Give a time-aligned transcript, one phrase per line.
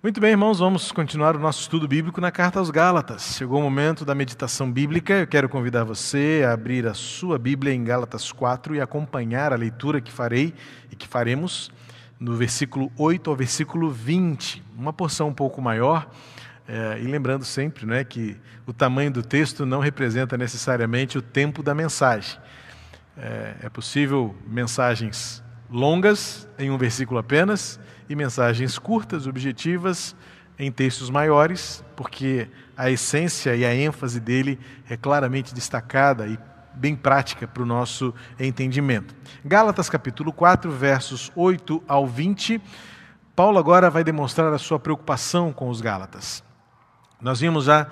[0.00, 3.34] Muito bem, irmãos, vamos continuar o nosso estudo bíblico na carta aos Gálatas.
[3.36, 5.12] Chegou o momento da meditação bíblica.
[5.14, 9.56] Eu quero convidar você a abrir a sua Bíblia em Gálatas 4 e acompanhar a
[9.56, 10.54] leitura que farei
[10.88, 11.68] e que faremos
[12.20, 14.62] no versículo 8 ao versículo 20.
[14.78, 16.08] Uma porção um pouco maior.
[16.68, 18.36] É, e lembrando sempre né, que
[18.68, 22.38] o tamanho do texto não representa necessariamente o tempo da mensagem.
[23.16, 30.16] É, é possível mensagens longas em um versículo apenas e mensagens curtas, objetivas,
[30.58, 34.58] em textos maiores, porque a essência e a ênfase dele
[34.88, 36.38] é claramente destacada e
[36.74, 39.14] bem prática para o nosso entendimento.
[39.44, 42.60] Gálatas capítulo 4, versos 8 ao 20.
[43.36, 46.42] Paulo agora vai demonstrar a sua preocupação com os Gálatas.
[47.20, 47.88] Nós vimos já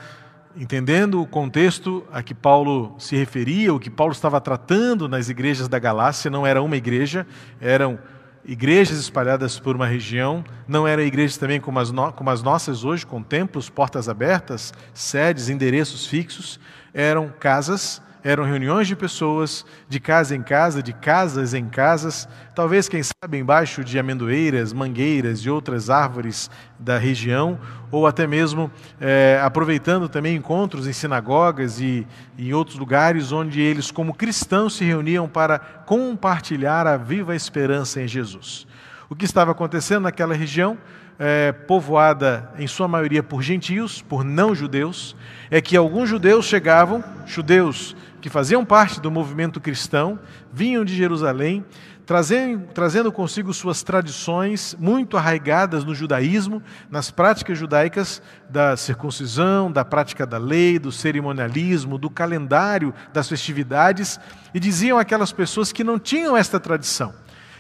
[0.57, 5.69] entendendo o contexto a que Paulo se referia, o que Paulo estava tratando nas igrejas
[5.69, 7.27] da Galácia, não era uma igreja,
[7.61, 7.99] eram
[8.47, 13.05] igrejas espalhadas por uma região, não eram igrejas também como as, como as nossas hoje,
[13.05, 16.61] com templos, portas abertas, sedes, endereços fixos,
[16.95, 22.89] eram casas eram reuniões de pessoas, de casa em casa, de casas em casas, talvez,
[22.89, 27.57] quem sabe, embaixo de amendoeiras, mangueiras e outras árvores da região,
[27.89, 28.69] ou até mesmo
[29.01, 32.05] é, aproveitando também encontros em sinagogas e
[32.37, 38.09] em outros lugares onde eles, como cristãos, se reuniam para compartilhar a viva esperança em
[38.09, 38.67] Jesus.
[39.09, 40.77] O que estava acontecendo naquela região?
[41.19, 45.17] É, povoada em sua maioria por gentios, por não judeus,
[45.51, 50.19] é que alguns judeus chegavam, judeus que faziam parte do movimento cristão,
[50.53, 51.65] vinham de Jerusalém,
[52.07, 59.85] trazendo, trazendo consigo suas tradições muito arraigadas no judaísmo, nas práticas judaicas da circuncisão, da
[59.85, 64.21] prática da lei, do cerimonialismo, do calendário das festividades,
[64.55, 67.13] e diziam aquelas pessoas que não tinham esta tradição,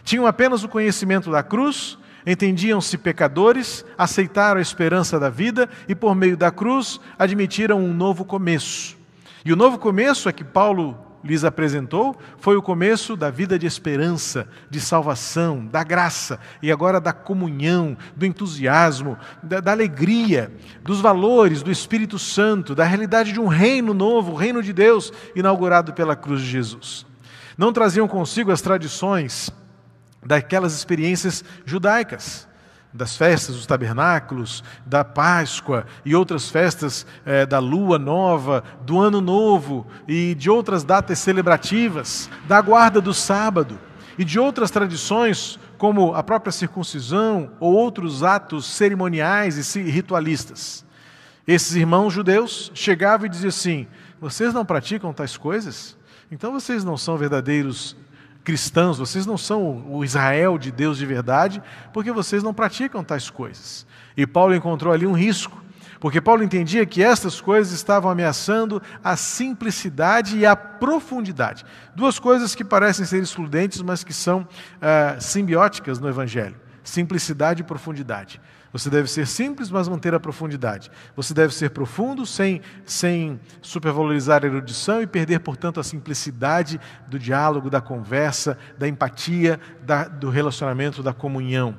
[0.05, 6.15] tinham apenas o conhecimento da cruz, entendiam-se pecadores, aceitaram a esperança da vida e, por
[6.15, 8.97] meio da cruz, admitiram um novo começo.
[9.45, 13.67] E o novo começo é que Paulo lhes apresentou foi o começo da vida de
[13.67, 20.53] esperança, de salvação, da graça e agora da comunhão, do entusiasmo, da, da, alegria,
[20.83, 25.13] dos valores do Espírito Santo, da realidade de um reino novo, o reino de Deus
[25.35, 27.07] inaugurado pela cruz de Jesus.
[27.59, 29.51] Não traziam consigo as tradições
[30.27, 32.47] daquelas experiências judaicas
[32.97, 39.21] das festas dos tabernáculos, da Páscoa e outras festas é, da lua nova, do ano
[39.21, 43.79] novo e de outras datas celebrativas, da guarda do sábado
[44.19, 50.85] e de outras tradições, como a própria circuncisão ou outros atos cerimoniais e ritualistas.
[51.47, 53.87] Esses irmãos judeus chegavam e diziam assim:
[54.21, 55.97] Vocês não praticam tais coisas?
[56.31, 57.95] Então vocês não são verdadeiros
[58.47, 61.61] cristãos, vocês não são o Israel de Deus de verdade,
[61.93, 63.85] porque vocês não praticam tais coisas.
[64.17, 65.61] E Paulo encontrou ali um risco,
[65.99, 71.65] porque Paulo entendia que estas coisas estavam ameaçando a simplicidade e a profundidade.
[71.97, 77.65] Duas coisas que parecem ser excludentes, mas que são uh, simbióticas no Evangelho: simplicidade e
[77.65, 78.41] profundidade.
[78.77, 80.91] Você deve ser simples, mas manter a profundidade.
[81.17, 86.79] Você deve ser profundo, sem, sem supervalorizar a erudição e perder, portanto, a simplicidade
[87.09, 91.75] do diálogo, da conversa, da empatia, da, do relacionamento, da comunhão.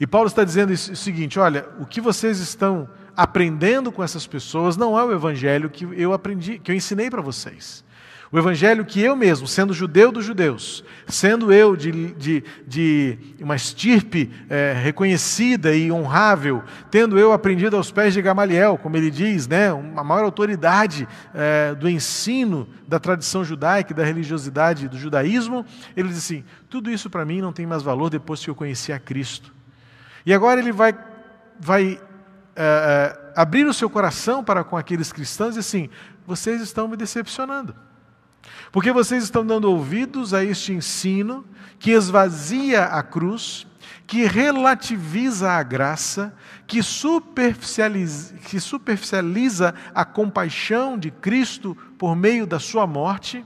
[0.00, 4.76] E Paulo está dizendo o seguinte: olha, o que vocês estão aprendendo com essas pessoas
[4.76, 7.84] não é o evangelho que eu aprendi, que eu ensinei para vocês.
[8.32, 13.54] O evangelho que eu mesmo, sendo judeu dos judeus, sendo eu de, de, de uma
[13.54, 19.46] estirpe é, reconhecida e honrável, tendo eu aprendido aos pés de Gamaliel, como ele diz,
[19.46, 26.08] né, uma maior autoridade é, do ensino da tradição judaica, da religiosidade do judaísmo, ele
[26.08, 28.98] diz assim: tudo isso para mim não tem mais valor depois que eu conheci a
[28.98, 29.52] Cristo.
[30.24, 30.98] E agora ele vai,
[31.60, 32.00] vai
[32.56, 35.90] é, é abrir o seu coração para com aqueles cristãos e assim:
[36.26, 37.91] vocês estão me decepcionando.
[38.70, 41.44] Porque vocês estão dando ouvidos a este ensino
[41.78, 43.66] que esvazia a cruz,
[44.06, 46.34] que relativiza a graça,
[46.66, 53.44] que superficializa, que superficializa a compaixão de Cristo por meio da sua morte,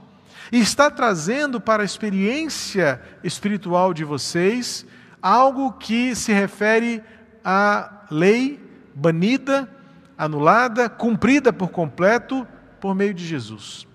[0.51, 4.85] e está trazendo para a experiência espiritual de vocês
[5.21, 7.03] algo que se refere
[7.43, 8.59] à lei
[8.93, 9.69] banida,
[10.17, 12.47] anulada, cumprida por completo
[12.79, 13.87] por meio de Jesus.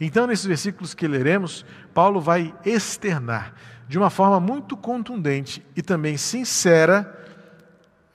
[0.00, 3.54] Então, nesses versículos que leremos, Paulo vai externar
[3.88, 7.24] de uma forma muito contundente e também sincera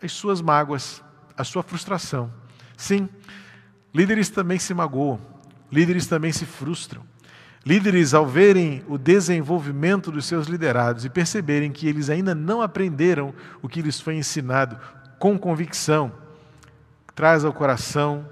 [0.01, 1.01] as suas mágoas,
[1.37, 2.31] a sua frustração.
[2.75, 3.07] Sim,
[3.93, 5.19] líderes também se magoam,
[5.71, 7.03] líderes também se frustram.
[7.63, 13.33] Líderes, ao verem o desenvolvimento dos seus liderados e perceberem que eles ainda não aprenderam
[13.61, 14.79] o que lhes foi ensinado,
[15.19, 16.11] com convicção,
[17.13, 18.27] traz ao coração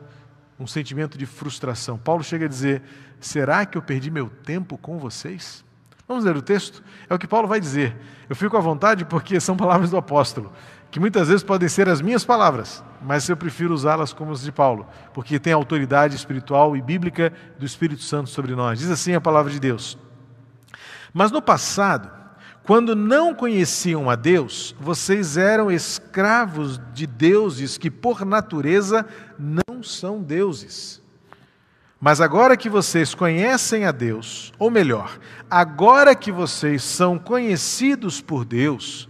[0.60, 1.98] um sentimento de frustração.
[1.98, 2.82] Paulo chega a dizer:
[3.20, 5.64] será que eu perdi meu tempo com vocês?
[6.08, 6.84] Vamos ler o texto?
[7.08, 7.96] É o que Paulo vai dizer.
[8.28, 10.52] Eu fico à vontade porque são palavras do apóstolo,
[10.90, 14.52] que muitas vezes podem ser as minhas palavras, mas eu prefiro usá-las como as de
[14.52, 18.80] Paulo, porque tem autoridade espiritual e bíblica do Espírito Santo sobre nós.
[18.80, 19.98] Diz assim a palavra de Deus.
[21.14, 22.10] Mas no passado,
[22.64, 29.06] quando não conheciam a Deus, vocês eram escravos de deuses que, por natureza,
[29.38, 31.02] não são deuses.
[32.00, 35.20] Mas agora que vocês conhecem a Deus, ou melhor,
[35.50, 39.10] agora que vocês são conhecidos por Deus,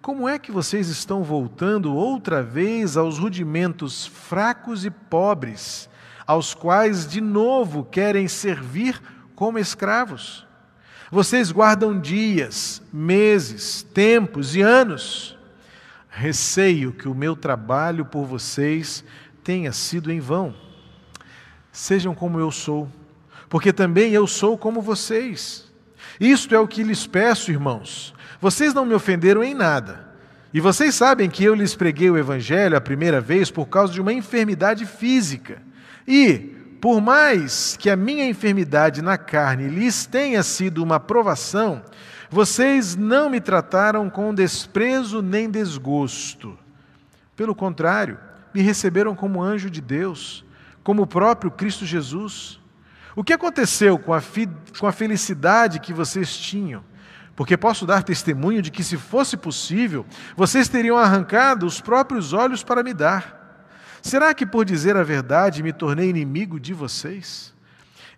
[0.00, 5.90] como é que vocês estão voltando outra vez aos rudimentos fracos e pobres,
[6.26, 8.98] aos quais de novo querem servir
[9.34, 10.46] como escravos?
[11.10, 15.36] Vocês guardam dias, meses, tempos e anos.
[16.08, 19.02] Receio que o meu trabalho por vocês
[19.42, 20.54] tenha sido em vão.
[21.72, 22.88] Sejam como eu sou,
[23.48, 25.68] porque também eu sou como vocês.
[26.20, 28.14] Isto é o que lhes peço, irmãos.
[28.40, 30.08] Vocês não me ofenderam em nada.
[30.54, 34.00] E vocês sabem que eu lhes preguei o Evangelho a primeira vez por causa de
[34.00, 35.60] uma enfermidade física.
[36.06, 41.82] E, por mais que a minha enfermidade na carne lhes tenha sido uma provação,
[42.30, 46.56] vocês não me trataram com desprezo nem desgosto.
[47.36, 48.18] Pelo contrário,
[48.54, 50.44] me receberam como anjo de Deus,
[50.82, 52.58] como o próprio Cristo Jesus.
[53.14, 54.22] O que aconteceu com a,
[54.78, 56.82] com a felicidade que vocês tinham?
[57.36, 60.06] Porque posso dar testemunho de que, se fosse possível,
[60.36, 63.39] vocês teriam arrancado os próprios olhos para me dar.
[64.02, 67.52] Será que por dizer a verdade me tornei inimigo de vocês?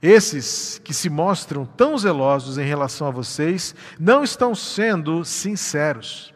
[0.00, 6.34] Esses que se mostram tão zelosos em relação a vocês não estão sendo sinceros.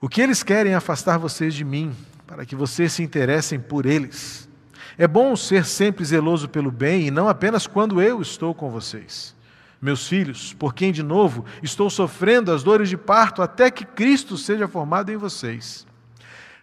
[0.00, 1.94] O que eles querem é afastar vocês de mim,
[2.26, 4.48] para que vocês se interessem por eles.
[4.98, 9.34] É bom ser sempre zeloso pelo bem e não apenas quando eu estou com vocês.
[9.80, 14.38] Meus filhos, por quem de novo estou sofrendo as dores de parto até que Cristo
[14.38, 15.85] seja formado em vocês.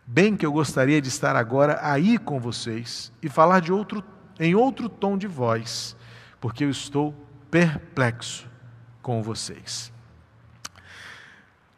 [0.05, 4.03] Bem que eu gostaria de estar agora aí com vocês e falar de outro,
[4.37, 5.95] em outro tom de voz,
[6.41, 7.13] porque eu estou
[7.49, 8.47] perplexo
[9.01, 9.93] com vocês.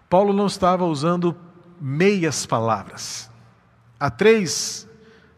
[0.10, 1.38] Paulo não estava usando
[1.80, 3.30] meias palavras.
[4.00, 4.88] Há três,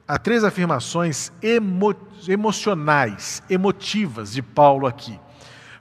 [0.07, 1.94] há três afirmações emo,
[2.28, 5.19] emocionais, emotivas de Paulo aqui.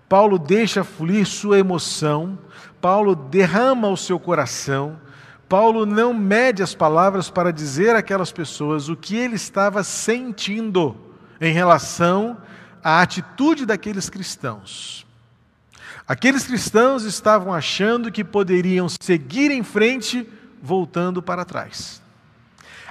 [0.08, 2.38] Paulo deixa fluir sua emoção,
[2.80, 4.98] Paulo derrama o seu coração,
[5.48, 10.96] Paulo não mede as palavras para dizer àquelas pessoas o que ele estava sentindo
[11.40, 12.36] em relação
[12.82, 15.06] à atitude daqueles cristãos.
[16.08, 20.28] Aqueles cristãos estavam achando que poderiam seguir em frente
[20.60, 22.02] voltando para trás.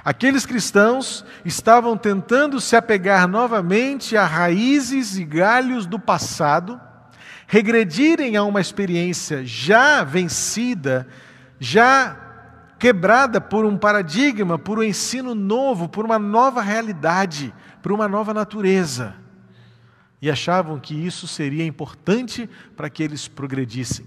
[0.04, 6.80] Aqueles cristãos estavam tentando se apegar novamente a raízes e galhos do passado,
[7.46, 11.08] regredirem a uma experiência já vencida,
[11.58, 12.25] já
[12.78, 18.34] quebrada por um paradigma, por um ensino novo, por uma nova realidade, por uma nova
[18.34, 19.14] natureza.
[20.20, 24.06] E achavam que isso seria importante para que eles progredissem.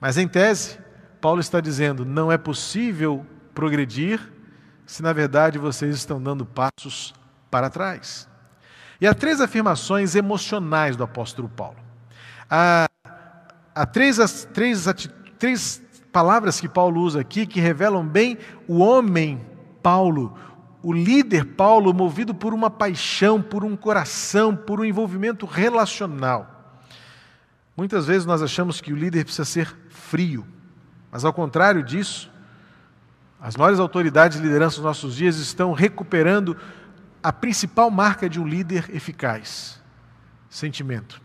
[0.00, 0.78] Mas, em tese,
[1.20, 3.24] Paulo está dizendo: não é possível
[3.54, 4.20] progredir
[4.86, 7.14] se, na verdade, vocês estão dando passos
[7.50, 8.28] para trás.
[9.00, 11.78] E há três afirmações emocionais do apóstolo Paulo.
[12.50, 12.88] Há,
[13.74, 14.18] há três,
[14.52, 14.86] três,
[15.38, 15.83] três
[16.14, 19.44] palavras que Paulo usa aqui que revelam bem o homem
[19.82, 20.38] Paulo,
[20.80, 26.78] o líder Paulo, movido por uma paixão, por um coração, por um envolvimento relacional.
[27.76, 30.46] Muitas vezes nós achamos que o líder precisa ser frio,
[31.10, 32.30] mas ao contrário disso,
[33.40, 36.56] as maiores autoridades de liderança dos nossos dias estão recuperando
[37.24, 39.82] a principal marca de um líder eficaz:
[40.48, 41.20] sentimento.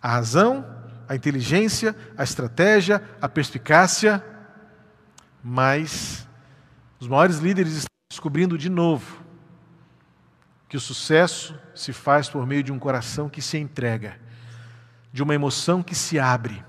[0.00, 0.79] A razão
[1.10, 4.24] a inteligência, a estratégia, a perspicácia,
[5.42, 6.24] mas
[7.00, 9.20] os maiores líderes estão descobrindo de novo
[10.68, 14.20] que o sucesso se faz por meio de um coração que se entrega,
[15.12, 16.64] de uma emoção que se abre,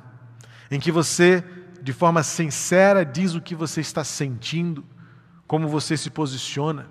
[0.72, 1.44] em que você,
[1.80, 4.84] de forma sincera, diz o que você está sentindo,
[5.46, 6.88] como você se posiciona.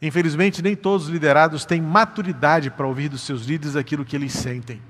[0.00, 4.32] Infelizmente, nem todos os liderados têm maturidade para ouvir dos seus líderes aquilo que eles
[4.32, 4.80] sentem.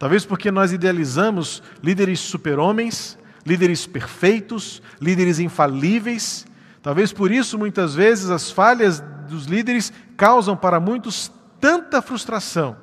[0.00, 6.46] Talvez porque nós idealizamos líderes super-homens, líderes perfeitos, líderes infalíveis.
[6.82, 11.30] Talvez por isso, muitas vezes, as falhas dos líderes causam para muitos
[11.60, 12.78] tanta frustração,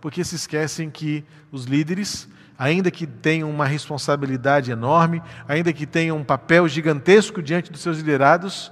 [0.00, 6.18] porque se esquecem que os líderes, ainda que tenham uma responsabilidade enorme, ainda que tenham
[6.18, 8.70] um papel gigantesco diante dos seus liderados,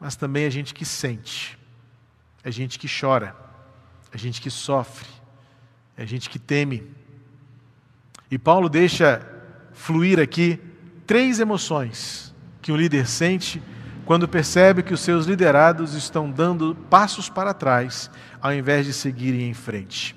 [0.00, 1.58] mas também é gente que sente,
[2.42, 3.36] é gente que chora,
[4.10, 5.10] é gente que sofre,
[5.94, 7.03] é gente que teme.
[8.34, 9.24] E Paulo deixa
[9.72, 10.58] fluir aqui
[11.06, 13.62] três emoções que um líder sente
[14.04, 18.10] quando percebe que os seus liderados estão dando passos para trás,
[18.42, 20.16] ao invés de seguirem em frente.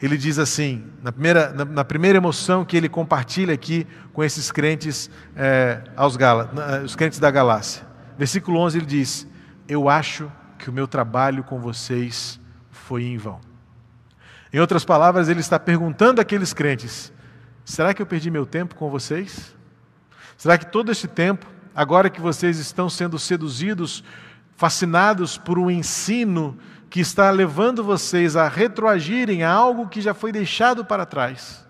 [0.00, 4.50] Ele diz assim, na primeira, na, na primeira emoção que ele compartilha aqui com esses
[4.50, 6.50] crentes, é, aos Gala,
[6.82, 7.86] os crentes da Galácia.
[8.16, 9.28] Versículo 11 ele diz:
[9.68, 13.49] Eu acho que o meu trabalho com vocês foi em vão.
[14.52, 17.12] Em outras palavras, ele está perguntando àqueles crentes:
[17.64, 19.54] Será que eu perdi meu tempo com vocês?
[20.36, 24.02] Será que todo este tempo agora que vocês estão sendo seduzidos,
[24.56, 30.32] fascinados por um ensino que está levando vocês a retroagirem a algo que já foi
[30.32, 31.64] deixado para trás,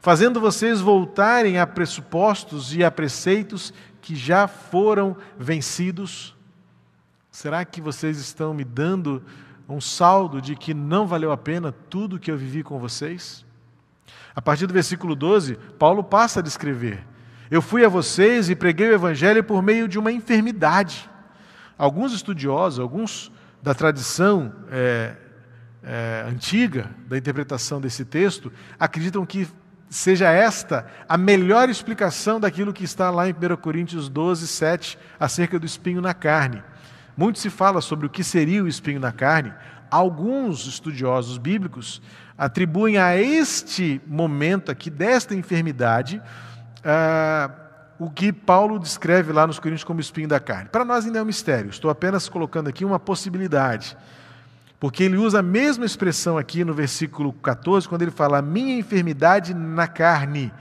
[0.00, 6.34] fazendo vocês voltarem a pressupostos e a preceitos que já foram vencidos?
[7.30, 9.22] Será que vocês estão me dando
[9.72, 13.44] um saldo de que não valeu a pena tudo que eu vivi com vocês?
[14.34, 17.04] A partir do versículo 12, Paulo passa a descrever
[17.52, 21.06] eu fui a vocês e preguei o Evangelho por meio de uma enfermidade.
[21.76, 23.30] Alguns estudiosos, alguns
[23.62, 25.14] da tradição é,
[25.82, 28.50] é, antiga da interpretação desse texto,
[28.80, 29.46] acreditam que
[29.90, 35.58] seja esta a melhor explicação daquilo que está lá em 1 Coríntios 12, 7, acerca
[35.58, 36.62] do espinho na carne.
[37.16, 39.52] Muito se fala sobre o que seria o espinho na carne.
[39.90, 42.00] Alguns estudiosos bíblicos
[42.36, 46.20] atribuem a este momento aqui, desta enfermidade,
[46.84, 47.50] ah,
[47.98, 50.68] o que Paulo descreve lá nos Coríntios como espinho da carne.
[50.70, 53.96] Para nós ainda é um mistério, estou apenas colocando aqui uma possibilidade.
[54.80, 59.54] Porque ele usa a mesma expressão aqui no versículo 14, quando ele fala minha enfermidade
[59.54, 60.52] na carne.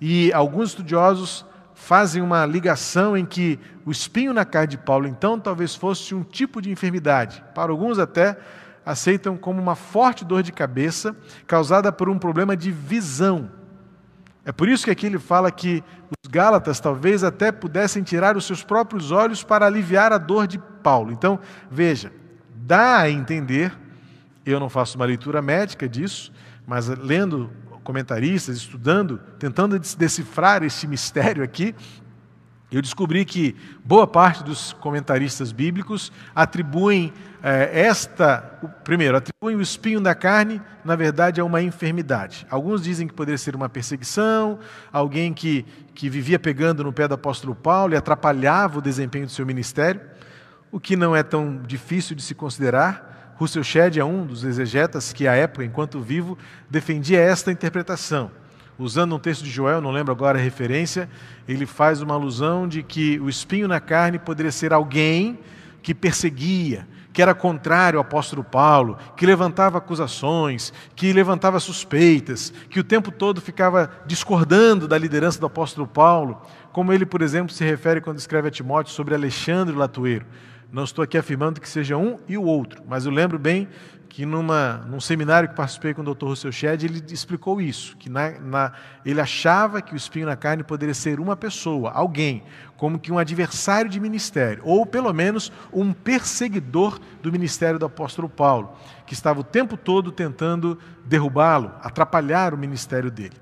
[0.00, 1.44] E alguns estudiosos
[1.80, 6.22] fazem uma ligação em que o espinho na carne de Paulo, então, talvez fosse um
[6.22, 7.42] tipo de enfermidade.
[7.54, 8.38] Para alguns, até
[8.84, 13.50] aceitam como uma forte dor de cabeça causada por um problema de visão.
[14.44, 18.44] É por isso que aqui ele fala que os Gálatas talvez até pudessem tirar os
[18.44, 21.10] seus próprios olhos para aliviar a dor de Paulo.
[21.10, 22.12] Então, veja,
[22.54, 23.72] dá a entender,
[24.44, 26.30] eu não faço uma leitura médica disso,
[26.66, 27.50] mas lendo
[27.90, 31.74] comentaristas, estudando, tentando decifrar esse mistério aqui,
[32.70, 38.38] eu descobri que boa parte dos comentaristas bíblicos atribuem é, esta,
[38.84, 42.46] primeiro, atribuem o espinho da carne, na verdade, a uma enfermidade.
[42.48, 44.60] Alguns dizem que poderia ser uma perseguição,
[44.92, 49.32] alguém que, que vivia pegando no pé do apóstolo Paulo e atrapalhava o desempenho do
[49.32, 50.00] seu ministério,
[50.70, 53.19] o que não é tão difícil de se considerar.
[53.40, 56.36] Russell Shedd é um dos exegetas que, à época, enquanto vivo,
[56.68, 58.30] defendia esta interpretação.
[58.78, 61.08] Usando um texto de Joel, não lembro agora a referência,
[61.48, 65.38] ele faz uma alusão de que o espinho na carne poderia ser alguém
[65.82, 72.78] que perseguia, que era contrário ao apóstolo Paulo, que levantava acusações, que levantava suspeitas, que
[72.78, 76.42] o tempo todo ficava discordando da liderança do apóstolo Paulo,
[76.72, 80.26] como ele, por exemplo, se refere quando escreve a Timóteo sobre Alexandre Latueiro.
[80.72, 83.68] Não estou aqui afirmando que seja um e o outro, mas eu lembro bem
[84.10, 86.26] que numa, num seminário que participei com o Dr.
[86.26, 88.72] Russell Shedd, ele explicou isso, que na, na,
[89.04, 92.42] ele achava que o espinho na carne poderia ser uma pessoa, alguém,
[92.76, 98.28] como que um adversário de ministério, ou pelo menos um perseguidor do ministério do apóstolo
[98.28, 98.72] Paulo,
[99.06, 103.36] que estava o tempo todo tentando derrubá-lo, atrapalhar o ministério dele.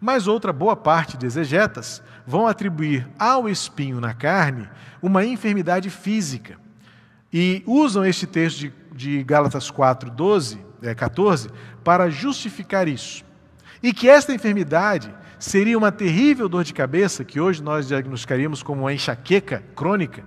[0.00, 4.68] Mas outra boa parte de exegetas vão atribuir ao espinho na carne
[5.02, 6.58] uma enfermidade física.
[7.32, 11.50] E usam este texto de de Gálatas 4, 12, é, 14,
[11.82, 13.24] para justificar isso.
[13.82, 18.82] E que esta enfermidade seria uma terrível dor de cabeça, que hoje nós diagnosticaríamos como
[18.82, 20.24] uma enxaqueca crônica,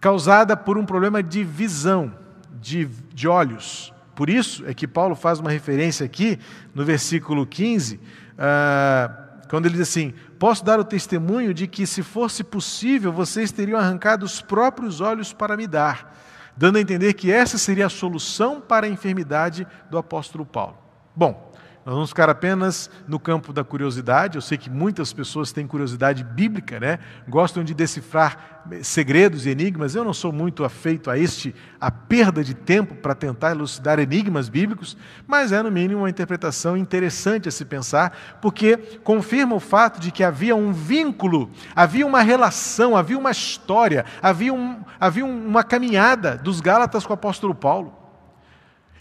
[0.00, 2.12] causada por um problema de visão,
[2.60, 3.92] de, de olhos.
[4.16, 6.38] Por isso é que Paulo faz uma referência aqui
[6.74, 8.00] no versículo 15,
[8.38, 9.10] ah,
[9.52, 13.78] quando ele diz assim: Posso dar o testemunho de que, se fosse possível, vocês teriam
[13.78, 16.16] arrancado os próprios olhos para me dar
[16.56, 20.76] dando a entender que essa seria a solução para a enfermidade do apóstolo Paulo.
[21.14, 21.51] Bom,
[21.84, 24.36] nós vamos ficar apenas no campo da curiosidade.
[24.36, 27.00] Eu sei que muitas pessoas têm curiosidade bíblica, né?
[27.28, 29.96] Gostam de decifrar segredos e enigmas.
[29.96, 34.48] Eu não sou muito afeito a este a perda de tempo para tentar elucidar enigmas
[34.48, 34.96] bíblicos,
[35.26, 40.12] mas é no mínimo uma interpretação interessante a se pensar, porque confirma o fato de
[40.12, 46.36] que havia um vínculo, havia uma relação, havia uma história, havia, um, havia uma caminhada
[46.36, 48.01] dos Gálatas com o apóstolo Paulo.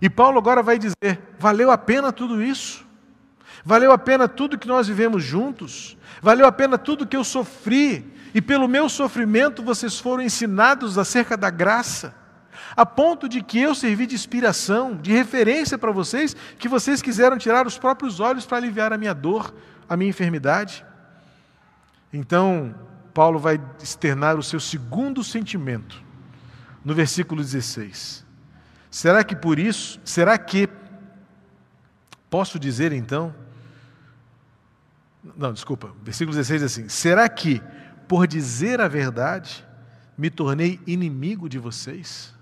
[0.02, 2.86] E Paulo agora vai dizer: valeu a pena tudo isso?
[3.64, 5.96] Valeu a pena tudo que nós vivemos juntos?
[6.22, 8.12] Valeu a pena tudo que eu sofri?
[8.34, 12.16] E pelo meu sofrimento vocês foram ensinados acerca da graça?
[12.76, 17.38] A ponto de que eu servi de inspiração, de referência para vocês, que vocês quiseram
[17.38, 19.54] tirar os próprios olhos para aliviar a minha dor,
[19.88, 20.86] a minha enfermidade?
[22.14, 22.74] Então,
[23.14, 26.02] Paulo vai externar o seu segundo sentimento
[26.84, 28.26] no versículo 16.
[28.92, 30.68] Será que por isso, será que
[32.30, 33.34] posso dizer então?
[35.38, 37.62] Não, desculpa, versículo 16 diz assim: Será que,
[38.06, 39.66] por dizer a verdade,
[40.18, 42.34] me tornei inimigo de vocês?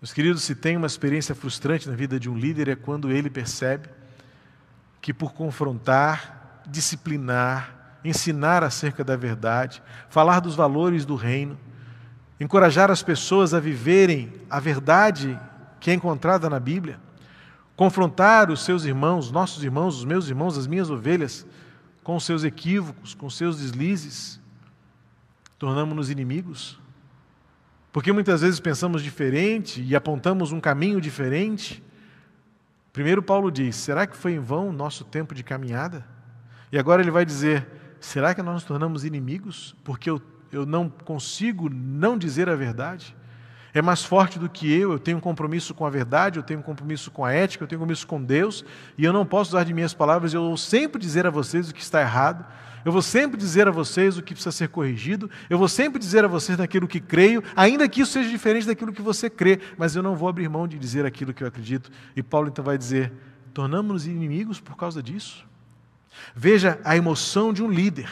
[0.00, 3.28] Meus queridos, se tem uma experiência frustrante na vida de um líder é quando ele
[3.28, 3.88] percebe
[5.00, 11.58] que por confrontar, disciplinar, ensinar acerca da verdade, falar dos valores do reino,
[12.38, 15.38] encorajar as pessoas a viverem a verdade
[15.80, 16.98] que é encontrada na Bíblia,
[17.76, 21.46] confrontar os seus irmãos, nossos irmãos, os meus irmãos, as minhas ovelhas,
[22.02, 24.40] com seus equívocos, com seus deslizes,
[25.58, 26.78] tornamos-nos inimigos.
[27.92, 31.82] Porque muitas vezes pensamos diferente e apontamos um caminho diferente.
[32.92, 36.04] Primeiro, Paulo diz: será que foi em vão o nosso tempo de caminhada?
[36.72, 37.66] E agora ele vai dizer:
[38.00, 40.20] será que nós nos tornamos inimigos porque eu
[40.54, 43.14] eu não consigo não dizer a verdade.
[43.72, 46.60] É mais forte do que eu, eu tenho um compromisso com a verdade, eu tenho
[46.60, 48.64] um compromisso com a ética, eu tenho um compromisso com Deus,
[48.96, 51.74] e eu não posso usar de minhas palavras, eu vou sempre dizer a vocês o
[51.74, 52.46] que está errado,
[52.84, 56.24] eu vou sempre dizer a vocês o que precisa ser corrigido, eu vou sempre dizer
[56.24, 59.96] a vocês daquilo que creio, ainda que isso seja diferente daquilo que você crê, mas
[59.96, 61.90] eu não vou abrir mão de dizer aquilo que eu acredito.
[62.14, 63.12] E Paulo então vai dizer:
[63.52, 65.44] tornamos-nos inimigos por causa disso.
[66.36, 68.08] Veja a emoção de um líder.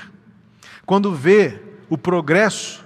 [0.85, 2.83] Quando vê o progresso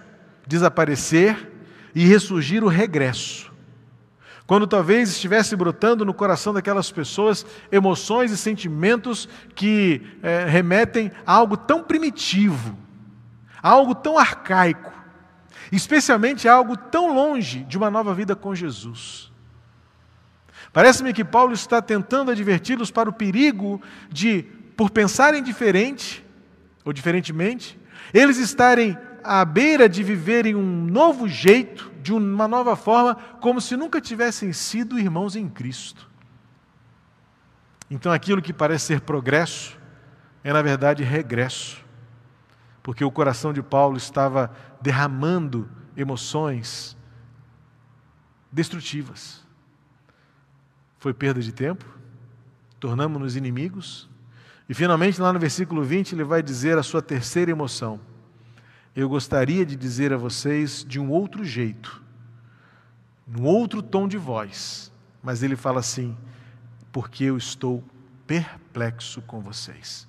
[0.49, 1.49] desaparecer
[1.95, 3.53] e ressurgir o regresso.
[4.49, 11.35] Quando talvez estivesse brotando no coração daquelas pessoas emoções e sentimentos que é, remetem a
[11.35, 12.77] algo tão primitivo,
[13.63, 14.93] a algo tão arcaico,
[15.71, 19.31] especialmente a algo tão longe de uma nova vida com Jesus.
[20.73, 23.81] Parece-me que Paulo está tentando adverti-los para o perigo
[24.11, 24.43] de,
[24.77, 26.27] por pensarem diferente,
[26.85, 27.79] ou diferentemente,
[28.13, 33.77] eles estarem à beira de viverem um novo jeito, de uma nova forma, como se
[33.77, 36.09] nunca tivessem sido irmãos em Cristo.
[37.91, 39.79] Então aquilo que parece ser progresso
[40.43, 41.85] é, na verdade, regresso,
[42.83, 46.97] porque o coração de Paulo estava derramando emoções
[48.53, 49.45] destrutivas.
[50.99, 51.85] Foi perda de tempo,
[52.79, 54.09] tornamos-nos inimigos,
[54.69, 58.01] e finalmente, lá no versículo 20, ele vai dizer a sua terceira emoção.
[58.97, 62.03] Eu gostaria de dizer a vocês de um outro jeito,
[63.27, 64.91] num outro tom de voz,
[65.23, 66.17] mas ele fala assim:
[66.91, 67.85] porque eu estou
[68.27, 70.09] perplexo com vocês.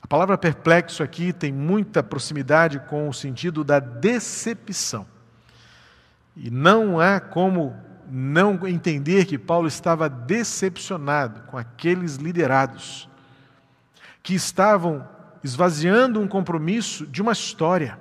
[0.00, 5.06] A palavra perplexo aqui tem muita proximidade com o sentido da decepção.
[6.34, 7.76] E não há como
[8.10, 13.10] não entender que Paulo estava decepcionado com aqueles liderados
[14.22, 15.06] que estavam
[15.44, 17.98] esvaziando um compromisso de uma história,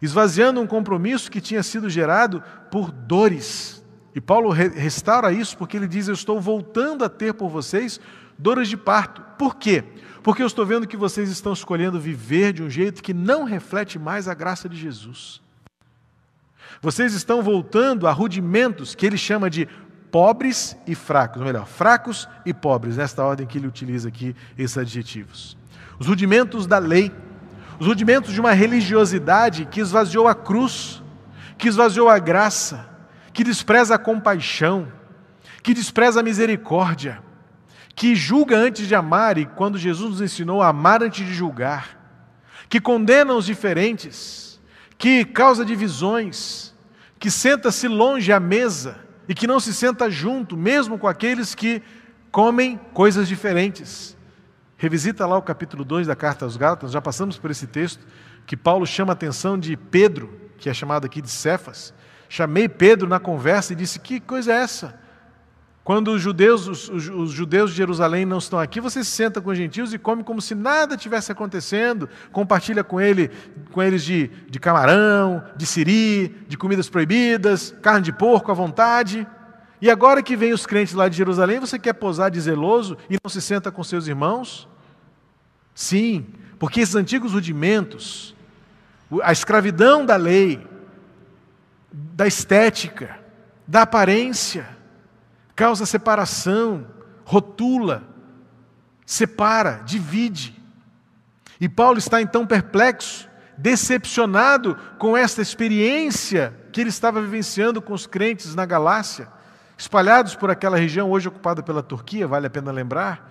[0.00, 3.84] esvaziando um compromisso que tinha sido gerado por dores.
[4.14, 8.00] E Paulo restaura isso porque ele diz: Eu estou voltando a ter por vocês
[8.38, 9.20] dores de parto.
[9.36, 9.82] Por quê?
[10.22, 13.98] Porque eu estou vendo que vocês estão escolhendo viver de um jeito que não reflete
[13.98, 15.42] mais a graça de Jesus.
[16.80, 19.68] Vocês estão voltando a rudimentos que ele chama de
[20.10, 24.76] pobres e fracos, ou melhor, fracos e pobres, nesta ordem que ele utiliza aqui esses
[24.76, 25.59] adjetivos.
[26.00, 27.12] Os rudimentos da lei,
[27.78, 31.02] os rudimentos de uma religiosidade que esvaziou a cruz,
[31.58, 32.88] que esvaziou a graça,
[33.34, 34.90] que despreza a compaixão,
[35.62, 37.22] que despreza a misericórdia,
[37.94, 41.98] que julga antes de amar e quando Jesus nos ensinou a amar antes de julgar,
[42.70, 44.58] que condena os diferentes,
[44.96, 46.74] que causa divisões,
[47.18, 51.82] que senta-se longe à mesa e que não se senta junto, mesmo com aqueles que
[52.32, 54.16] comem coisas diferentes.
[54.80, 58.02] Revisita lá o capítulo 2 da carta aos Gálatas, já passamos por esse texto,
[58.46, 61.92] que Paulo chama a atenção de Pedro, que é chamado aqui de Cefas.
[62.30, 64.98] Chamei Pedro na conversa e disse: Que coisa é essa?
[65.84, 69.50] Quando os judeus, os, os, judeus de Jerusalém não estão aqui, você se senta com
[69.50, 73.30] os gentios e come como se nada tivesse acontecendo, compartilha com, ele,
[73.72, 79.26] com eles de, de camarão, de siri, de comidas proibidas, carne de porco à vontade.
[79.78, 83.18] E agora que vem os crentes lá de Jerusalém, você quer posar de zeloso e
[83.22, 84.69] não se senta com seus irmãos?
[85.74, 86.26] Sim,
[86.58, 88.34] porque esses antigos rudimentos,
[89.22, 90.66] a escravidão da lei,
[91.90, 93.18] da estética,
[93.66, 94.68] da aparência,
[95.56, 96.86] causa separação,
[97.24, 98.02] rotula,
[99.06, 100.54] separa, divide.
[101.60, 108.06] E Paulo está então perplexo, decepcionado com esta experiência que ele estava vivenciando com os
[108.06, 109.28] crentes na Galácia,
[109.76, 113.30] espalhados por aquela região hoje ocupada pela Turquia, vale a pena lembrar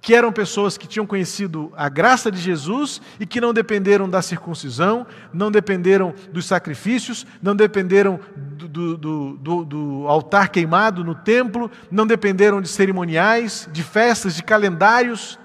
[0.00, 4.22] que eram pessoas que tinham conhecido a graça de Jesus e que não dependeram da
[4.22, 11.70] circuncisão, não dependeram dos sacrifícios, não dependeram do, do, do, do, altar queimado no templo,
[11.90, 15.38] não dependeram de cerimoniais, de festas, de calendários,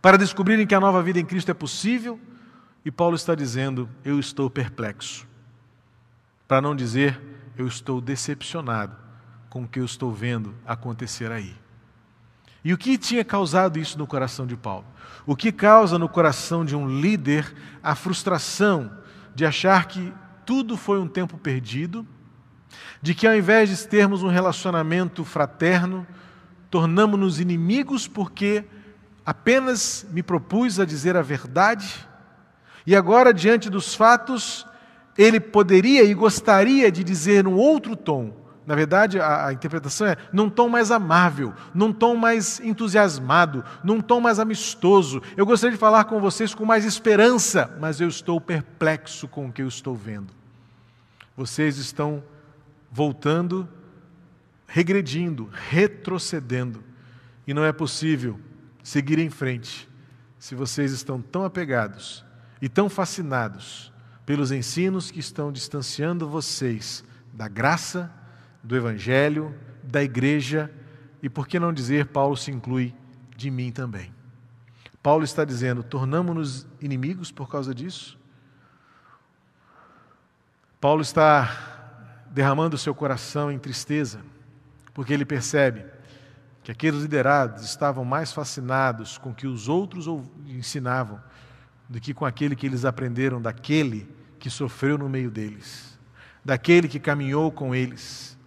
[0.00, 2.18] para descobrirem que a nova vida em Cristo é possível.
[2.84, 5.26] E Paulo está dizendo: Eu estou perplexo.
[6.46, 7.20] Para não dizer,
[7.58, 8.96] eu estou decepcionado
[9.50, 11.54] com o que eu estou vendo acontecer aí.
[12.64, 14.84] E o que tinha causado isso no coração de Paulo?
[15.26, 18.90] O que causa no coração de um líder a frustração
[19.34, 20.12] de achar que
[20.44, 22.06] tudo foi um tempo perdido,
[23.00, 26.06] de que ao invés de termos um relacionamento fraterno,
[26.70, 28.64] tornamos-nos inimigos porque
[29.24, 32.08] apenas me propus a dizer a verdade
[32.88, 34.66] e agora, diante dos fatos,
[35.18, 38.34] ele poderia e gostaria de dizer num outro tom
[38.68, 43.98] na verdade, a, a, interpretação é num tom mais amável, num tom mais entusiasmado, num
[43.98, 45.22] tom mais amistoso.
[45.38, 49.52] Eu gostaria de falar com vocês com mais esperança, mas eu estou perplexo com o
[49.52, 50.34] que eu estou vendo.
[51.34, 52.22] Vocês estão
[52.92, 53.66] voltando,
[54.66, 56.84] regredindo, retrocedendo,
[57.46, 58.38] e não é possível
[58.82, 59.88] seguir em frente
[60.38, 62.22] se vocês estão tão apegados
[62.60, 63.90] e tão fascinados
[64.26, 67.02] pelos ensinos que estão distanciando vocês
[67.32, 68.17] da graça
[68.62, 70.70] do Evangelho, da igreja
[71.22, 72.94] e, por que não dizer, Paulo se inclui
[73.36, 74.12] de mim também.
[75.02, 78.18] Paulo está dizendo: tornamos-nos inimigos por causa disso?
[80.80, 84.20] Paulo está derramando seu coração em tristeza,
[84.94, 85.84] porque ele percebe
[86.62, 90.06] que aqueles liderados estavam mais fascinados com o que os outros
[90.46, 91.20] ensinavam
[91.88, 94.06] do que com aquele que eles aprenderam daquele
[94.38, 95.98] que sofreu no meio deles,
[96.44, 98.37] daquele que caminhou com eles,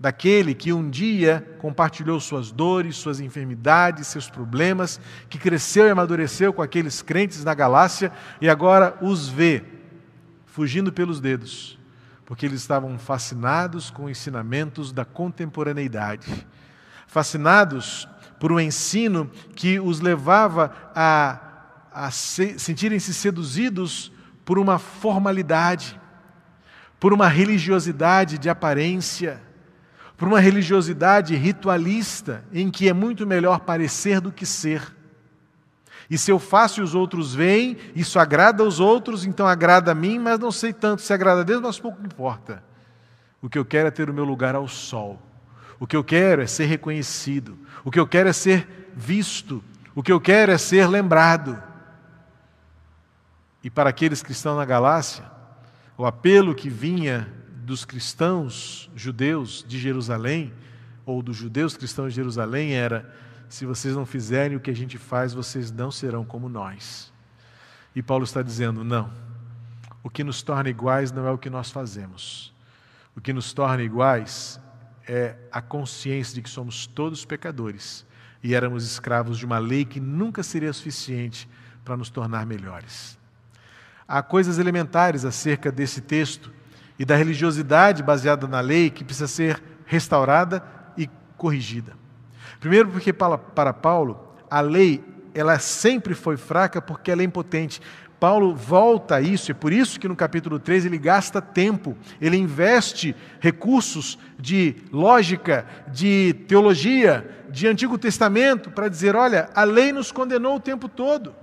[0.00, 6.54] daquele que um dia compartilhou suas dores, suas enfermidades, seus problemas, que cresceu e amadureceu
[6.54, 8.10] com aqueles crentes na Galácia
[8.40, 9.62] e agora os vê
[10.46, 11.78] fugindo pelos dedos,
[12.24, 16.46] porque eles estavam fascinados com ensinamentos da contemporaneidade,
[17.06, 18.08] fascinados
[18.38, 21.38] por um ensino que os levava a,
[21.92, 24.10] a se, sentirem-se seduzidos
[24.46, 26.00] por uma formalidade,
[26.98, 29.49] por uma religiosidade de aparência
[30.20, 34.94] por uma religiosidade ritualista em que é muito melhor parecer do que ser.
[36.10, 39.94] E se eu faço e os outros veem, isso agrada aos outros, então agrada a
[39.94, 42.62] mim, mas não sei tanto se agrada a Deus, mas pouco importa.
[43.40, 45.18] O que eu quero é ter o meu lugar ao sol.
[45.78, 47.58] O que eu quero é ser reconhecido.
[47.82, 49.64] O que eu quero é ser visto.
[49.94, 51.62] O que eu quero é ser lembrado.
[53.64, 55.24] E para aqueles que estão na Galácia,
[55.96, 57.26] o apelo que vinha
[57.60, 60.52] dos cristãos judeus de Jerusalém,
[61.06, 63.12] ou dos judeus cristãos de Jerusalém, era:
[63.48, 67.12] se vocês não fizerem o que a gente faz, vocês não serão como nós.
[67.94, 69.10] E Paulo está dizendo: não.
[70.02, 72.54] O que nos torna iguais não é o que nós fazemos.
[73.14, 74.58] O que nos torna iguais
[75.06, 78.06] é a consciência de que somos todos pecadores
[78.42, 81.48] e éramos escravos de uma lei que nunca seria suficiente
[81.84, 83.18] para nos tornar melhores.
[84.08, 86.52] Há coisas elementares acerca desse texto
[87.00, 90.62] e da religiosidade baseada na lei que precisa ser restaurada
[90.98, 91.94] e corrigida.
[92.60, 97.80] Primeiro, porque para, Paulo, a lei ela sempre foi fraca porque ela é impotente.
[98.20, 102.36] Paulo volta a isso, e por isso que no capítulo 3 ele gasta tempo, ele
[102.36, 110.12] investe recursos de lógica, de teologia, de Antigo Testamento, para dizer: olha, a lei nos
[110.12, 111.34] condenou o tempo todo.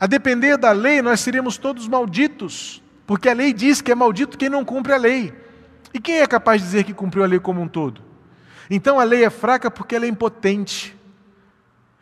[0.00, 2.82] A depender da lei, nós seríamos todos malditos.
[3.10, 5.34] Porque a lei diz que é maldito quem não cumpre a lei.
[5.92, 8.00] E quem é capaz de dizer que cumpriu a lei como um todo?
[8.70, 10.96] Então a lei é fraca porque ela é impotente.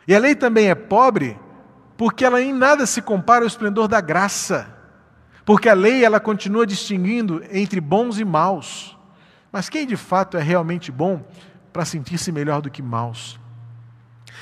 [0.07, 1.35] E a lei também é pobre
[1.97, 4.71] porque ela em nada se compara ao esplendor da graça.
[5.43, 8.95] Porque a lei ela continua distinguindo entre bons e maus.
[9.51, 11.25] Mas quem de fato é realmente bom
[11.73, 13.39] para sentir-se melhor do que maus?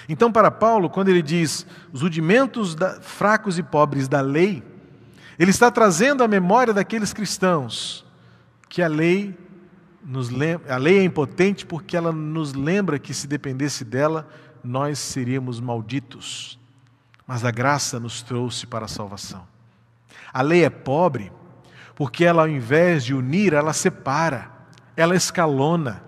[0.09, 4.61] Então, para Paulo, quando ele diz os rudimentos da, fracos e pobres da lei,
[5.37, 8.05] ele está trazendo à memória daqueles cristãos
[8.69, 9.37] que a lei
[10.03, 14.27] nos lembra, a lei é impotente porque ela nos lembra que se dependesse dela,
[14.63, 16.57] nós seríamos malditos.
[17.25, 19.45] Mas a graça nos trouxe para a salvação.
[20.33, 21.31] A lei é pobre
[21.95, 24.51] porque ela, ao invés de unir, ela separa,
[24.95, 26.03] ela escalona,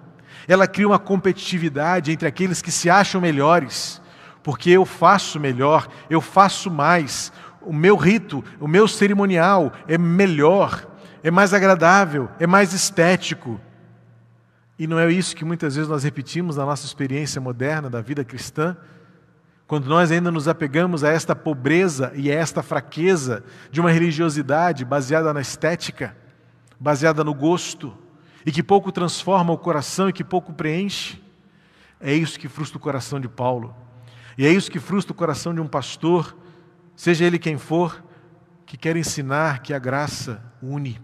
[0.47, 4.01] ela cria uma competitividade entre aqueles que se acham melhores
[4.43, 7.31] porque eu faço melhor, eu faço mais,
[7.69, 10.87] o meu rito, o meu cerimonial é melhor,
[11.21, 13.61] é mais agradável, é mais estético.
[14.79, 18.23] E não é isso que muitas vezes nós repetimos na nossa experiência moderna da vida
[18.23, 18.75] cristã?
[19.67, 24.83] Quando nós ainda nos apegamos a esta pobreza e a esta fraqueza de uma religiosidade
[24.83, 26.17] baseada na estética,
[26.79, 27.95] baseada no gosto,
[28.43, 31.21] e que pouco transforma o coração e que pouco preenche,
[32.01, 33.75] é isso que frustra o coração de Paulo.
[34.35, 36.35] E é isso que frustra o coração de um pastor,
[36.99, 38.03] seja ele quem for,
[38.65, 41.01] que quer ensinar que a graça une,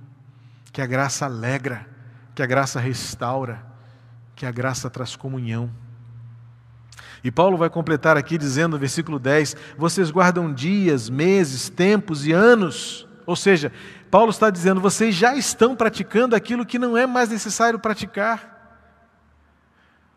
[0.73, 1.87] que a graça alegra,
[2.35, 3.65] que a graça restaura,
[4.35, 5.71] que a graça traz comunhão.
[7.23, 12.33] E Paulo vai completar aqui dizendo no versículo 10: Vocês guardam dias, meses, tempos e
[12.33, 13.07] anos.
[13.25, 13.71] Ou seja,
[14.11, 18.83] Paulo está dizendo: vocês já estão praticando aquilo que não é mais necessário praticar.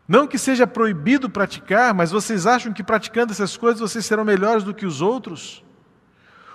[0.05, 4.65] Não que seja proibido praticar, mas vocês acham que praticando essas coisas vocês serão melhores
[4.65, 5.63] do que os outros?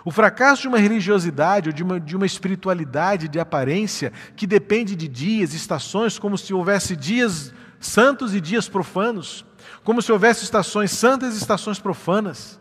[0.04, 4.94] O fracasso de uma religiosidade ou de uma, de uma espiritualidade de aparência que depende
[4.94, 9.44] de dias, estações, como se houvesse dias santos e dias profanos,
[9.82, 12.60] como se houvesse estações santas e estações profanas.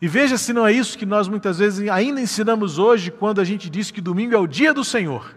[0.00, 3.44] E veja se não é isso que nós muitas vezes ainda ensinamos hoje, quando a
[3.44, 5.34] gente diz que domingo é o dia do Senhor.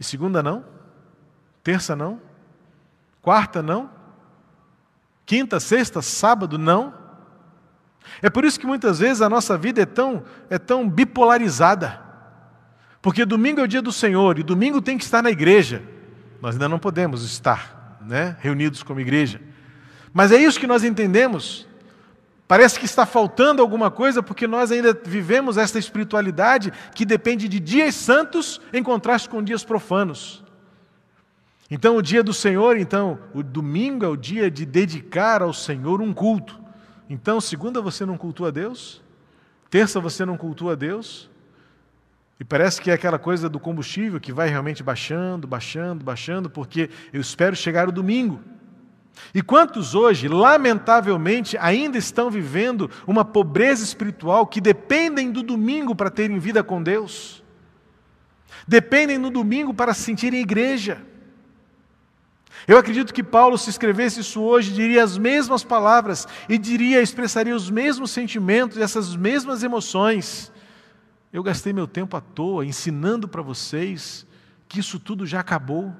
[0.00, 0.64] E segunda não?
[1.62, 2.20] Terça não?
[3.20, 3.90] Quarta não?
[5.26, 7.03] Quinta, sexta, sábado não?
[8.22, 12.00] É por isso que muitas vezes a nossa vida é tão, é tão bipolarizada.
[13.00, 15.82] Porque domingo é o dia do Senhor e domingo tem que estar na igreja.
[16.40, 19.40] Nós ainda não podemos estar né, reunidos como igreja.
[20.12, 21.66] Mas é isso que nós entendemos.
[22.46, 27.58] Parece que está faltando alguma coisa porque nós ainda vivemos esta espiritualidade que depende de
[27.58, 30.44] dias santos em contraste com dias profanos.
[31.70, 36.00] Então, o dia do Senhor, então, o domingo é o dia de dedicar ao Senhor
[36.00, 36.63] um culto.
[37.08, 39.02] Então, segunda você não cultua Deus,
[39.70, 41.30] terça você não cultua Deus,
[42.38, 46.90] e parece que é aquela coisa do combustível que vai realmente baixando, baixando, baixando, porque
[47.12, 48.40] eu espero chegar o domingo.
[49.32, 56.10] E quantos hoje, lamentavelmente, ainda estão vivendo uma pobreza espiritual que dependem do domingo para
[56.10, 57.42] terem vida com Deus?
[58.66, 61.02] Dependem do domingo para se sentirem igreja.
[62.66, 67.54] Eu acredito que Paulo, se escrevesse isso hoje, diria as mesmas palavras e diria, expressaria
[67.54, 70.50] os mesmos sentimentos, essas mesmas emoções.
[71.30, 74.26] Eu gastei meu tempo à toa ensinando para vocês
[74.66, 75.94] que isso tudo já acabou,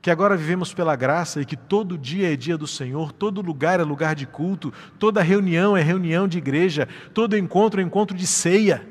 [0.00, 3.80] que agora vivemos pela graça e que todo dia é dia do Senhor, todo lugar
[3.80, 8.26] é lugar de culto, toda reunião é reunião de igreja, todo encontro é encontro de
[8.26, 8.86] ceia.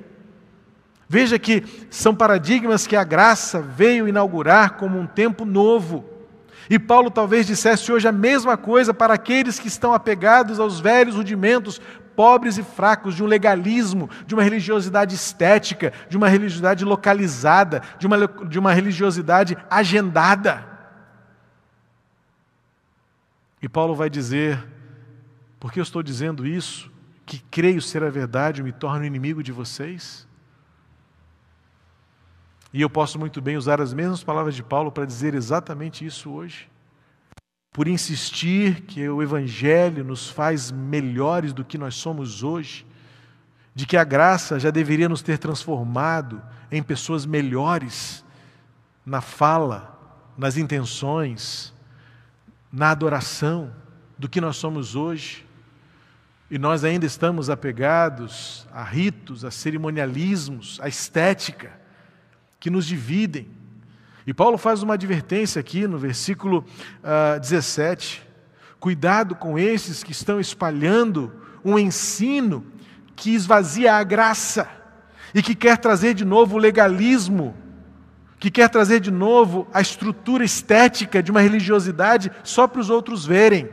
[1.08, 6.17] Veja que são paradigmas que a graça veio inaugurar como um tempo novo
[6.70, 11.16] e Paulo talvez dissesse hoje a mesma coisa para aqueles que estão apegados aos velhos
[11.16, 11.80] rudimentos,
[12.16, 18.08] pobres e fracos, de um legalismo, de uma religiosidade estética, de uma religiosidade localizada, de
[18.08, 20.66] uma, de uma religiosidade agendada.
[23.62, 24.62] E Paulo vai dizer:
[25.60, 26.92] porque eu estou dizendo isso,
[27.26, 30.27] que creio ser a verdade, me torno inimigo de vocês?
[32.78, 36.30] E eu posso muito bem usar as mesmas palavras de Paulo para dizer exatamente isso
[36.30, 36.70] hoje.
[37.74, 42.86] Por insistir que o Evangelho nos faz melhores do que nós somos hoje,
[43.74, 46.40] de que a graça já deveria nos ter transformado
[46.72, 48.24] em pessoas melhores
[49.04, 50.00] na fala,
[50.38, 51.74] nas intenções,
[52.72, 53.74] na adoração
[54.20, 55.48] do que nós somos hoje.
[56.48, 61.87] E nós ainda estamos apegados a ritos, a cerimonialismos, a estética
[62.60, 63.48] que nos dividem.
[64.26, 68.28] E Paulo faz uma advertência aqui no versículo uh, ah, 17:
[68.80, 72.66] cuidado com esses que estão espalhando um ensino
[73.16, 74.70] que esvazia a graça
[75.34, 77.56] e que quer trazer de novo o legalismo,
[78.40, 83.26] que quer trazer de novo a estrutura estética de uma religiosidade só para os outros
[83.26, 83.70] verem.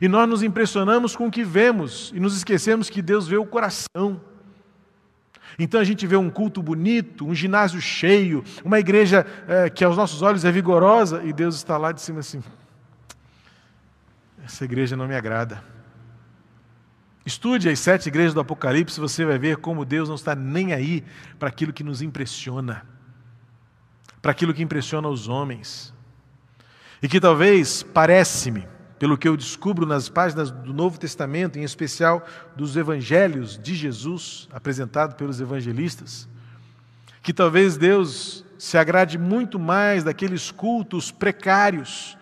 [0.00, 3.44] E nós nos impressionamos com o que vemos e nos esquecemos que Deus vê o
[3.44, 4.20] coração.
[5.58, 9.96] Então a gente vê um culto bonito, um ginásio cheio, uma igreja é, que aos
[9.96, 12.42] nossos olhos é vigorosa, e Deus está lá de cima assim:
[14.44, 15.62] essa igreja não me agrada.
[17.26, 21.04] Estude as sete igrejas do Apocalipse, você vai ver como Deus não está nem aí
[21.38, 22.86] para aquilo que nos impressiona,
[24.22, 25.92] para aquilo que impressiona os homens.
[27.02, 28.66] E que talvez, parece-me,
[28.98, 34.48] pelo que eu descubro nas páginas do Novo Testamento, em especial dos evangelhos de Jesus,
[34.52, 36.28] apresentado pelos evangelistas,
[37.22, 42.16] que talvez Deus se agrade muito mais daqueles cultos precários,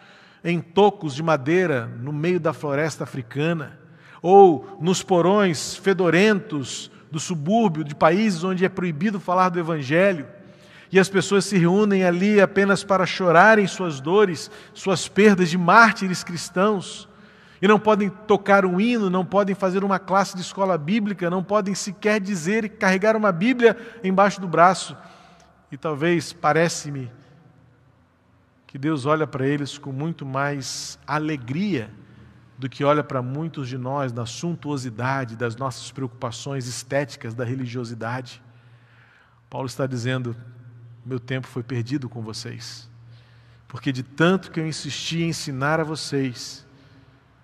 [0.44, 3.78] em tocos de madeira no meio da floresta africana,
[4.22, 10.26] ou nos porões fedorentos do subúrbio de países onde é proibido falar do Evangelho,
[10.90, 16.22] e as pessoas se reúnem ali apenas para chorarem suas dores, suas perdas de mártires
[16.22, 17.08] cristãos,
[17.60, 21.42] e não podem tocar um hino, não podem fazer uma classe de escola bíblica, não
[21.42, 24.96] podem sequer dizer e carregar uma Bíblia embaixo do braço.
[25.72, 27.10] E talvez, parece-me,
[28.66, 31.90] que Deus olha para eles com muito mais alegria
[32.58, 38.42] do que olha para muitos de nós na suntuosidade das nossas preocupações estéticas da religiosidade.
[39.48, 40.36] Paulo está dizendo:
[41.06, 42.90] meu tempo foi perdido com vocês,
[43.68, 46.66] porque de tanto que eu insisti em ensinar a vocês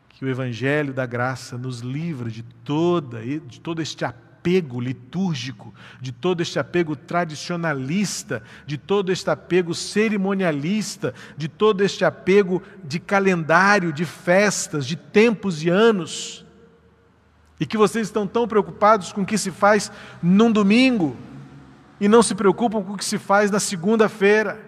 [0.08, 6.10] que o Evangelho da graça nos livra de toda de todo este apego litúrgico, de
[6.10, 13.92] todo este apego tradicionalista, de todo este apego cerimonialista, de todo este apego de calendário,
[13.92, 16.44] de festas, de tempos e anos.
[17.60, 21.16] E que vocês estão tão preocupados com o que se faz num domingo
[22.02, 24.60] e não se preocupam com o que se faz na segunda-feira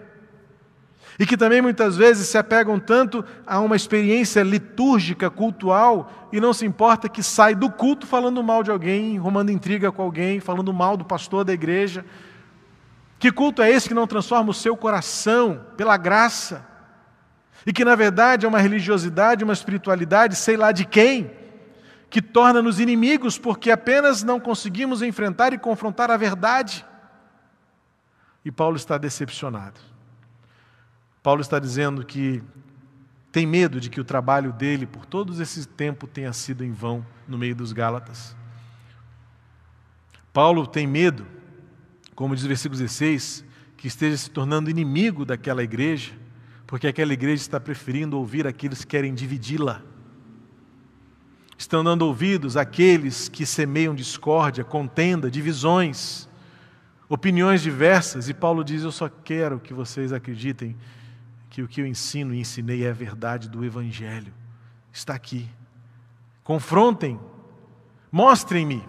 [1.19, 6.53] e que também muitas vezes se apegam tanto a uma experiência litúrgica, cultual, e não
[6.53, 10.71] se importa que sai do culto falando mal de alguém, arrumando intriga com alguém, falando
[10.71, 12.05] mal do pastor da igreja.
[13.19, 16.65] Que culto é esse que não transforma o seu coração pela graça?
[17.65, 21.31] E que na verdade é uma religiosidade, uma espiritualidade, sei lá de quem,
[22.09, 26.85] que torna-nos inimigos porque apenas não conseguimos enfrentar e confrontar a verdade.
[28.45, 29.81] E Paulo está decepcionado.
[31.23, 32.43] Paulo está dizendo que
[33.31, 37.03] tem medo de que o trabalho dele por todo esse tempo tenha sido em vão
[37.27, 38.35] no meio dos Gálatas.
[40.31, 41.25] Paulo tem medo,
[42.13, 43.43] como diz o versículo 16,
[43.75, 46.13] que esteja se tornando inimigo daquela igreja,
[46.67, 49.81] porque aquela igreja está preferindo ouvir aqueles que querem dividi-la.
[51.57, 56.29] Estão dando ouvidos àqueles que semeiam discórdia, contenda, divisões,
[57.09, 60.75] opiniões diversas, e Paulo diz: Eu só quero que vocês acreditem
[61.49, 64.33] que o que eu ensino e ensinei é a verdade do Evangelho.
[64.91, 65.47] Está aqui.
[66.43, 67.19] Confrontem,
[68.11, 68.83] mostrem-me.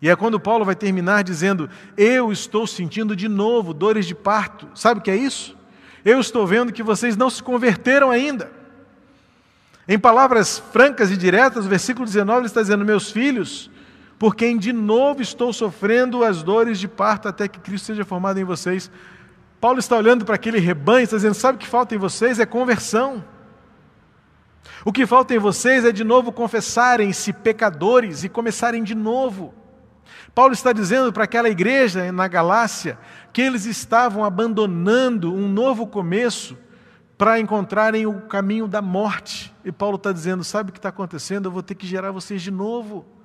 [0.00, 4.68] E é quando Paulo vai terminar dizendo: Eu estou sentindo de novo dores de parto.
[4.74, 5.56] Sabe o que é isso?
[6.04, 8.52] Eu estou vendo que vocês não se converteram ainda.
[9.86, 13.70] Em palavras francas e diretas, o versículo 19 ele está dizendo: Meus filhos,
[14.18, 18.40] por quem de novo estou sofrendo as dores de parto até que Cristo seja formado
[18.40, 18.90] em vocês.
[19.60, 22.40] Paulo está olhando para aquele rebanho está dizendo: sabe o que falta em vocês?
[22.40, 23.24] É conversão.
[24.84, 29.54] O que falta em vocês é de novo confessarem-se pecadores e começarem de novo.
[30.34, 32.98] Paulo está dizendo para aquela igreja na Galácia
[33.32, 36.56] que eles estavam abandonando um novo começo
[37.16, 39.54] para encontrarem o caminho da morte.
[39.64, 41.46] E Paulo está dizendo: sabe o que está acontecendo?
[41.46, 43.17] Eu vou ter que gerar vocês de novo.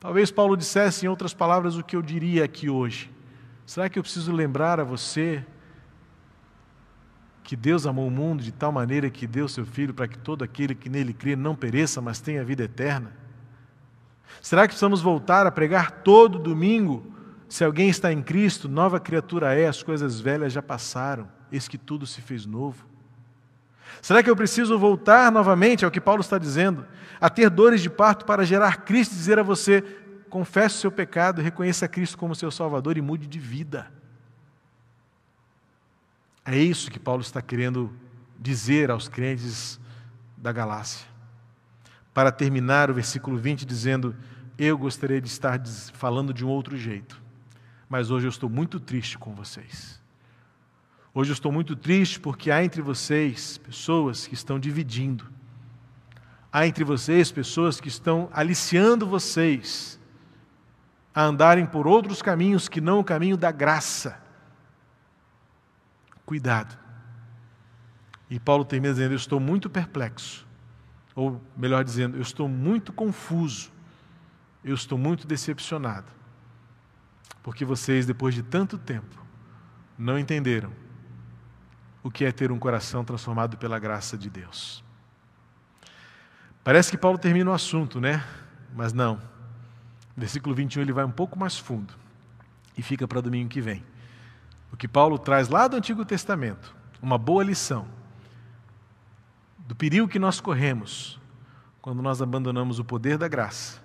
[0.00, 3.10] Talvez Paulo dissesse, em outras palavras, o que eu diria aqui hoje.
[3.66, 5.44] Será que eu preciso lembrar a você
[7.44, 10.42] que Deus amou o mundo de tal maneira que deu seu Filho para que todo
[10.42, 13.12] aquele que nele crê não pereça, mas tenha vida eterna?
[14.40, 17.12] Será que precisamos voltar a pregar todo domingo?
[17.46, 21.76] Se alguém está em Cristo, nova criatura é, as coisas velhas já passaram, eis que
[21.76, 22.89] tudo se fez novo.
[24.00, 26.86] Será que eu preciso voltar novamente ao que Paulo está dizendo,
[27.20, 29.82] a ter dores de parto para gerar Cristo e dizer a você:
[30.28, 33.90] confesse o seu pecado, reconheça Cristo como seu Salvador e mude de vida.
[36.44, 37.94] É isso que Paulo está querendo
[38.38, 39.78] dizer aos crentes
[40.36, 41.06] da Galácia.
[42.14, 44.16] Para terminar o versículo 20 dizendo:
[44.56, 45.60] Eu gostaria de estar
[45.92, 47.20] falando de um outro jeito,
[47.88, 49.99] mas hoje eu estou muito triste com vocês.
[51.12, 55.26] Hoje eu estou muito triste porque há entre vocês pessoas que estão dividindo.
[56.52, 59.98] Há entre vocês pessoas que estão aliciando vocês
[61.12, 64.22] a andarem por outros caminhos que não o caminho da graça.
[66.24, 66.78] Cuidado.
[68.28, 70.46] E Paulo termina dizendo: Eu estou muito perplexo.
[71.16, 73.72] Ou, melhor dizendo, eu estou muito confuso.
[74.62, 76.06] Eu estou muito decepcionado.
[77.42, 79.20] Porque vocês, depois de tanto tempo,
[79.98, 80.70] não entenderam
[82.02, 84.82] o que é ter um coração transformado pela graça de Deus.
[86.62, 88.24] Parece que Paulo termina o assunto, né?
[88.74, 89.20] Mas não.
[90.16, 91.94] Versículo 21 ele vai um pouco mais fundo
[92.76, 93.84] e fica para domingo que vem.
[94.72, 97.86] O que Paulo traz lá do Antigo Testamento, uma boa lição
[99.58, 101.18] do perigo que nós corremos
[101.80, 103.80] quando nós abandonamos o poder da graça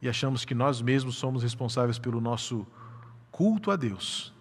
[0.00, 2.66] e achamos que nós mesmos somos responsáveis pelo nosso
[3.30, 4.32] culto a Deus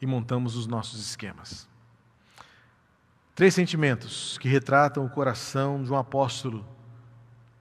[0.00, 1.68] e montamos os nossos esquemas.
[3.36, 6.66] Três sentimentos que retratam o coração de um apóstolo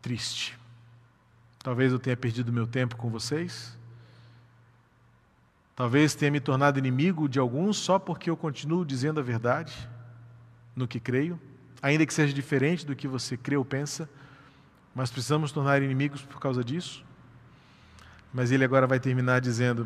[0.02, 0.58] triste.
[1.62, 3.78] Talvez eu tenha perdido meu tempo com vocês.
[5.76, 9.74] Talvez tenha me tornado inimigo de alguns só porque eu continuo dizendo a verdade
[10.74, 11.38] no que creio,
[11.82, 14.10] ainda que seja diferente do que você crê ou pensa,
[14.96, 17.04] mas precisamos tornar inimigos por causa disso.
[18.34, 19.86] Mas ele agora vai terminar dizendo: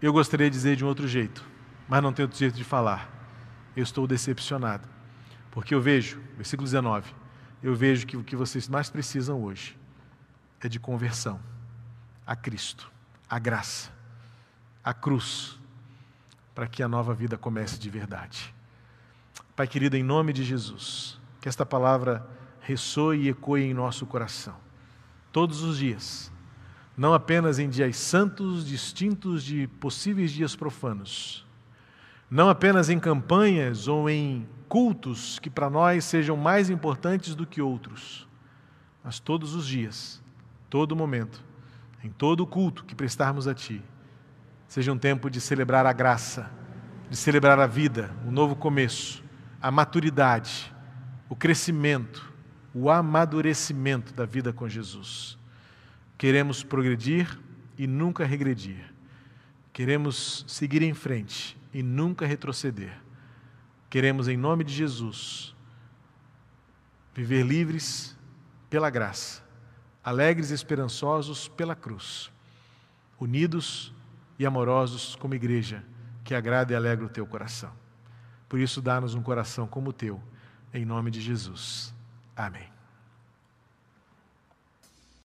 [0.00, 1.44] Eu gostaria de dizer de um outro jeito,
[1.86, 3.12] mas não tenho outro jeito de falar.
[3.76, 4.93] Eu estou decepcionado,
[5.54, 7.10] porque eu vejo, versículo 19,
[7.62, 9.78] eu vejo que o que vocês mais precisam hoje
[10.60, 11.40] é de conversão
[12.26, 12.92] a Cristo,
[13.26, 13.94] a graça
[14.84, 15.58] a cruz,
[16.54, 18.54] para que a nova vida comece de verdade.
[19.56, 22.28] Pai querido, em nome de Jesus, que esta palavra
[22.60, 24.54] ressoe e ecoe em nosso coração,
[25.32, 26.30] todos os dias,
[26.96, 31.46] não apenas em dias santos distintos de possíveis dias profanos,
[32.30, 37.60] não apenas em campanhas ou em cultos que para nós sejam mais importantes do que
[37.60, 38.28] outros,
[39.02, 40.22] mas todos os dias,
[40.68, 41.44] todo momento,
[42.02, 43.82] em todo culto que prestarmos a Ti
[44.66, 46.50] seja um tempo de celebrar a graça,
[47.08, 49.22] de celebrar a vida, o novo começo,
[49.62, 50.74] a maturidade,
[51.28, 52.32] o crescimento,
[52.74, 55.38] o amadurecimento da vida com Jesus.
[56.18, 57.38] Queremos progredir
[57.78, 58.93] e nunca regredir.
[59.74, 62.96] Queremos seguir em frente e nunca retroceder.
[63.90, 65.52] Queremos, em nome de Jesus,
[67.12, 68.16] viver livres
[68.70, 69.42] pela graça,
[70.02, 72.30] alegres e esperançosos pela cruz,
[73.18, 73.92] unidos
[74.38, 75.84] e amorosos como igreja,
[76.22, 77.72] que agrada e alegra o teu coração.
[78.48, 80.22] Por isso, dá-nos um coração como o teu,
[80.72, 81.92] em nome de Jesus.
[82.36, 82.73] Amém.